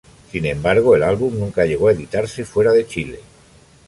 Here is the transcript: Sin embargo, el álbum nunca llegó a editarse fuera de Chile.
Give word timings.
Sin 0.31 0.47
embargo, 0.47 0.95
el 0.95 1.03
álbum 1.03 1.37
nunca 1.39 1.63
llegó 1.63 1.87
a 1.87 1.91
editarse 1.91 2.43
fuera 2.43 2.71
de 2.71 2.87
Chile. 2.87 3.19